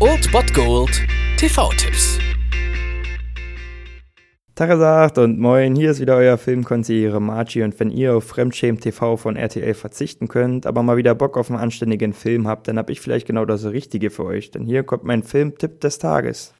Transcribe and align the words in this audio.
Old 0.00 0.32
Bot 0.32 0.54
Gold 0.54 1.02
TV-Tipps. 1.36 2.18
Tagesagt 4.54 5.18
und 5.18 5.38
moin, 5.38 5.76
hier 5.76 5.90
ist 5.90 6.00
wieder 6.00 6.16
euer 6.16 6.38
Filmkonsigliere 6.38 7.20
Margie 7.20 7.62
und 7.62 7.78
wenn 7.78 7.90
ihr 7.90 8.16
auf 8.16 8.24
Fremdschämen 8.24 8.80
TV 8.80 9.18
von 9.18 9.36
RTL 9.36 9.74
verzichten 9.74 10.28
könnt, 10.28 10.64
aber 10.64 10.82
mal 10.82 10.96
wieder 10.96 11.14
Bock 11.14 11.36
auf 11.36 11.50
einen 11.50 11.60
anständigen 11.60 12.14
Film 12.14 12.48
habt, 12.48 12.66
dann 12.66 12.78
hab 12.78 12.88
ich 12.88 13.02
vielleicht 13.02 13.26
genau 13.26 13.44
das 13.44 13.66
Richtige 13.66 14.08
für 14.08 14.24
euch, 14.24 14.50
denn 14.50 14.64
hier 14.64 14.82
kommt 14.82 15.04
mein 15.04 15.22
Filmtipp 15.24 15.82
des 15.82 15.98
Tages. 15.98 16.54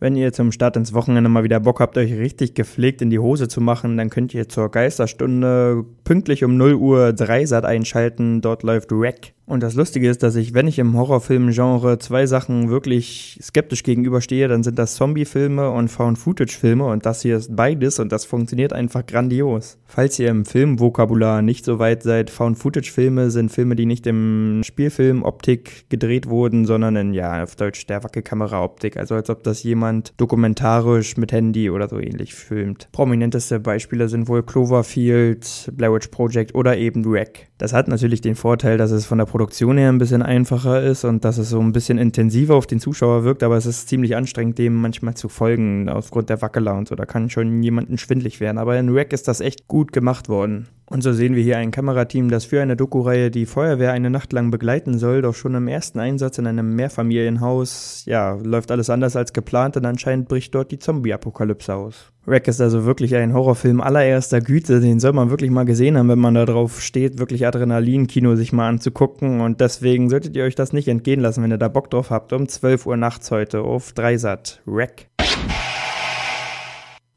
Wenn 0.00 0.14
ihr 0.14 0.32
zum 0.32 0.52
Start 0.52 0.76
ins 0.76 0.92
Wochenende 0.92 1.28
mal 1.28 1.42
wieder 1.42 1.58
Bock 1.58 1.80
habt, 1.80 1.96
euch 1.96 2.12
richtig 2.12 2.54
gepflegt 2.54 3.02
in 3.02 3.10
die 3.10 3.18
Hose 3.18 3.48
zu 3.48 3.60
machen, 3.60 3.96
dann 3.96 4.10
könnt 4.10 4.32
ihr 4.32 4.48
zur 4.48 4.70
Geisterstunde 4.70 5.86
pünktlich 6.08 6.42
um 6.42 6.56
0 6.56 6.72
Uhr 6.72 7.12
3 7.12 7.44
Sat 7.44 7.66
einschalten. 7.66 8.40
Dort 8.40 8.62
läuft 8.62 8.92
Wreck. 8.92 9.34
Und 9.48 9.62
das 9.62 9.74
Lustige 9.74 10.10
ist, 10.10 10.22
dass 10.22 10.36
ich, 10.36 10.52
wenn 10.52 10.66
ich 10.66 10.78
im 10.78 10.94
Horrorfilm-Genre 10.94 11.98
zwei 11.98 12.26
Sachen 12.26 12.68
wirklich 12.68 13.38
skeptisch 13.42 13.82
gegenüberstehe, 13.82 14.46
dann 14.46 14.62
sind 14.62 14.78
das 14.78 14.94
Zombie-Filme 14.96 15.70
und 15.70 15.88
Found-Footage-Filme 15.88 16.84
und 16.84 17.06
das 17.06 17.22
hier 17.22 17.38
ist 17.38 17.56
beides 17.56 17.98
und 17.98 18.12
das 18.12 18.26
funktioniert 18.26 18.74
einfach 18.74 19.06
grandios. 19.06 19.78
Falls 19.86 20.18
ihr 20.18 20.28
im 20.28 20.44
Filmvokabular 20.44 21.40
nicht 21.40 21.64
so 21.64 21.78
weit 21.78 22.02
seid, 22.02 22.28
Found-Footage-Filme 22.28 23.30
sind 23.30 23.50
Filme, 23.50 23.74
die 23.74 23.86
nicht 23.86 24.06
im 24.06 24.60
Spielfilm-Optik 24.64 25.88
gedreht 25.88 26.28
wurden, 26.28 26.66
sondern 26.66 26.96
in, 26.96 27.14
ja, 27.14 27.42
auf 27.42 27.56
Deutsch 27.56 27.86
der 27.86 28.04
Wackelkamera-Optik. 28.04 28.98
Also 28.98 29.14
als 29.14 29.30
ob 29.30 29.44
das 29.44 29.62
jemand 29.62 30.12
dokumentarisch 30.18 31.16
mit 31.16 31.32
Handy 31.32 31.70
oder 31.70 31.88
so 31.88 31.98
ähnlich 31.98 32.34
filmt. 32.34 32.88
Prominenteste 32.92 33.60
Beispiele 33.60 34.10
sind 34.10 34.28
wohl 34.28 34.42
Cloverfield, 34.42 35.72
Blair 35.74 35.90
Witch 35.98 36.08
Project 36.08 36.54
oder 36.54 36.76
eben 36.76 37.04
Wreck. 37.04 37.48
Das 37.58 37.72
hat 37.72 37.88
natürlich 37.88 38.20
den 38.20 38.36
Vorteil, 38.36 38.78
dass 38.78 38.90
es 38.90 39.04
von 39.04 39.18
der 39.18 39.24
Produktion 39.24 39.76
her 39.76 39.88
ein 39.88 39.98
bisschen 39.98 40.22
einfacher 40.22 40.82
ist 40.82 41.04
und 41.04 41.24
dass 41.24 41.38
es 41.38 41.50
so 41.50 41.60
ein 41.60 41.72
bisschen 41.72 41.98
intensiver 41.98 42.54
auf 42.54 42.66
den 42.66 42.80
Zuschauer 42.80 43.24
wirkt, 43.24 43.42
aber 43.42 43.56
es 43.56 43.66
ist 43.66 43.88
ziemlich 43.88 44.16
anstrengend, 44.16 44.58
dem 44.58 44.74
manchmal 44.76 45.14
zu 45.14 45.28
folgen, 45.28 45.88
aufgrund 45.88 46.30
der 46.30 46.40
Wackeler 46.40 46.74
und 46.74 46.88
so. 46.88 46.94
Da 46.94 47.04
kann 47.04 47.30
schon 47.30 47.62
jemanden 47.62 47.98
schwindlig 47.98 48.40
werden. 48.40 48.58
Aber 48.58 48.78
in 48.78 48.88
Rack 48.90 49.12
ist 49.12 49.28
das 49.28 49.40
echt 49.40 49.66
gut 49.66 49.92
gemacht 49.92 50.28
worden. 50.28 50.68
Und 50.90 51.02
so 51.02 51.12
sehen 51.12 51.34
wir 51.34 51.42
hier 51.42 51.58
ein 51.58 51.70
Kamerateam, 51.70 52.30
das 52.30 52.46
für 52.46 52.62
eine 52.62 52.74
Doku-Reihe 52.74 53.30
die 53.30 53.44
Feuerwehr 53.44 53.92
eine 53.92 54.08
Nacht 54.08 54.32
lang 54.32 54.50
begleiten 54.50 54.98
soll, 54.98 55.20
doch 55.20 55.34
schon 55.34 55.54
im 55.54 55.68
ersten 55.68 55.98
Einsatz 55.98 56.38
in 56.38 56.46
einem 56.46 56.74
Mehrfamilienhaus, 56.76 58.04
ja, 58.06 58.38
läuft 58.42 58.70
alles 58.70 58.88
anders 58.88 59.14
als 59.14 59.34
geplant 59.34 59.76
und 59.76 59.84
anscheinend 59.84 60.28
bricht 60.28 60.54
dort 60.54 60.70
die 60.70 60.78
Zombie-Apokalypse 60.78 61.74
aus. 61.74 62.12
Rack 62.26 62.48
ist 62.48 62.60
also 62.60 62.84
wirklich 62.84 63.14
ein 63.16 63.34
Horrorfilm 63.34 63.80
allererster 63.80 64.40
Güte, 64.40 64.80
den 64.80 64.98
soll 64.98 65.12
man 65.12 65.30
wirklich 65.30 65.50
mal 65.50 65.64
gesehen 65.64 65.98
haben, 65.98 66.08
wenn 66.08 66.18
man 66.18 66.34
da 66.34 66.46
drauf 66.46 66.80
steht, 66.80 67.18
wirklich 67.18 67.46
Adrenalin-Kino 67.46 68.34
sich 68.36 68.52
mal 68.52 68.68
anzugucken 68.68 69.40
und 69.42 69.60
deswegen 69.60 70.08
solltet 70.08 70.36
ihr 70.36 70.44
euch 70.44 70.54
das 70.54 70.72
nicht 70.72 70.88
entgehen 70.88 71.20
lassen, 71.20 71.42
wenn 71.42 71.50
ihr 71.50 71.58
da 71.58 71.68
Bock 71.68 71.90
drauf 71.90 72.10
habt, 72.10 72.32
um 72.32 72.48
12 72.48 72.86
Uhr 72.86 72.96
nachts 72.96 73.30
heute 73.30 73.60
auf 73.60 73.92
Dreisat. 73.92 74.62
Rack. 74.66 75.08